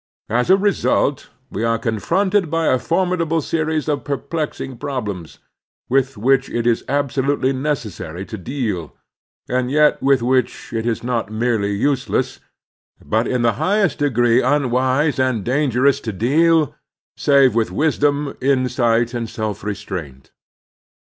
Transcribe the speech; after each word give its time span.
As 0.31 0.49
a 0.49 0.57
result, 0.57 1.29
we 1.51 1.63
are 1.63 1.77
confronted 1.77 2.49
by 2.49 2.65
a 2.65 2.79
formidable 2.79 3.39
series 3.39 3.87
of 3.87 4.03
per 4.03 4.17
plexing 4.17 4.79
problems, 4.79 5.37
with 5.89 6.17
which 6.17 6.49
it 6.49 6.65
is 6.65 6.83
absolutely 6.89 7.53
necessary 7.53 8.25
to 8.25 8.35
deal, 8.35 8.95
and 9.47 9.69
yet 9.69 10.01
with 10.01 10.23
which 10.23 10.73
it 10.73 10.87
is 10.87 11.03
not 11.03 11.31
merely 11.31 11.73
useless, 11.75 12.39
but 13.05 13.27
in 13.27 13.43
the 13.43 13.53
highest 13.61 13.99
degree 13.99 14.41
unwise 14.41 15.19
and 15.19 15.43
dangerous 15.43 15.99
to 15.99 16.11
deal, 16.11 16.73
save 17.15 17.53
with 17.53 17.69
wisdom, 17.69 18.35
insight, 18.41 19.13
and 19.13 19.29
self 19.29 19.63
restraint. 19.63 20.31